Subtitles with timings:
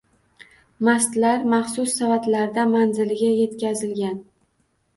[0.89, 4.21] Mastlar maxsus savatlarda manziliga yetkazilgan.